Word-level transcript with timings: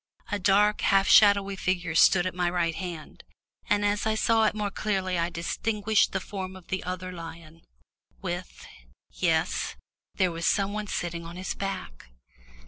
A 0.31 0.39
dark, 0.39 0.81
half 0.81 1.07
shadowy 1.07 1.55
figure 1.55 1.93
stood 1.93 2.25
at 2.25 2.33
my 2.33 2.49
right 2.49 2.73
hand, 2.73 3.23
and 3.69 3.85
as 3.85 4.07
I 4.07 4.15
saw 4.15 4.45
it 4.45 4.55
more 4.55 4.71
clearly 4.71 5.19
I 5.19 5.29
distinguished 5.29 6.11
the 6.11 6.19
form 6.19 6.55
of 6.55 6.69
the 6.69 6.83
other 6.83 7.11
lion, 7.11 7.61
with 8.19 8.65
yes, 9.11 9.75
there 10.15 10.31
was 10.31 10.47
some 10.47 10.73
one 10.73 10.87
sitting 10.87 11.23
on 11.23 11.35
his 11.35 11.53
back. 11.53 12.09